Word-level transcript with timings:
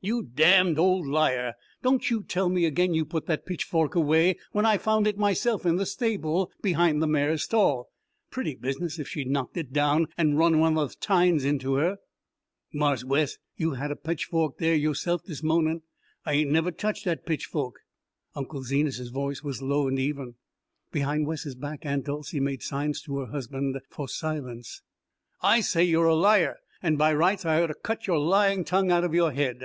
"You 0.00 0.22
damned 0.22 0.78
old 0.78 1.06
liar 1.06 1.56
don't 1.82 2.08
you 2.08 2.22
tell 2.22 2.48
me 2.48 2.64
again 2.64 2.94
you 2.94 3.04
put 3.04 3.26
that 3.26 3.44
pitchfork 3.44 3.94
away 3.94 4.36
when 4.52 4.64
I 4.64 4.78
found 4.78 5.06
it 5.06 5.18
myself 5.18 5.66
in 5.66 5.76
the 5.76 5.84
stable 5.84 6.50
behind 6.62 7.02
the 7.02 7.06
mare's 7.06 7.42
stall. 7.42 7.90
Pretty 8.30 8.54
business 8.54 8.98
if 8.98 9.06
she'd 9.06 9.28
knocked 9.28 9.58
it 9.58 9.74
down 9.74 10.06
and 10.16 10.38
run 10.38 10.58
one 10.58 10.78
of 10.78 10.88
the 10.88 10.96
tines 10.98 11.44
into 11.44 11.74
her." 11.74 11.98
"Marse 12.72 13.04
Wes, 13.04 13.36
you 13.58 13.72
haddat 13.72 14.04
pitchfo'k 14.04 14.56
dere 14.56 14.74
yo'se'f 14.74 15.22
dis 15.26 15.42
mawnin'; 15.42 15.82
I 16.24 16.32
ain't 16.32 16.50
nevah 16.50 16.70
touch 16.70 17.04
dat 17.04 17.26
pitchfo'k." 17.26 17.74
Unc' 18.34 18.64
Zenas's 18.64 19.10
voice 19.10 19.42
was 19.42 19.60
low 19.60 19.86
and 19.86 19.98
even. 19.98 20.36
Behind 20.92 21.26
Wes's 21.26 21.56
back 21.56 21.84
Aunt 21.84 22.06
Dolcey 22.06 22.40
made 22.40 22.62
signs 22.62 23.02
to 23.02 23.18
her 23.18 23.26
husband 23.26 23.76
for 23.90 24.08
silence. 24.08 24.80
"I 25.42 25.60
tell 25.60 25.82
you 25.82 25.90
you're 25.90 26.06
a 26.06 26.14
liar, 26.14 26.56
and 26.82 26.96
by 26.96 27.12
rights 27.12 27.44
I 27.44 27.60
ought 27.60 27.66
to 27.66 27.74
cut 27.74 28.06
your 28.06 28.18
lying 28.18 28.64
tongue 28.64 28.90
out 28.90 29.04
of 29.04 29.12
your 29.12 29.30
head! 29.32 29.62